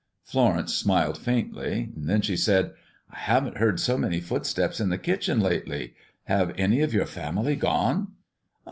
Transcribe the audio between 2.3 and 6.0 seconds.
said, "I haven't heard so many footsteps in the kitchen lately.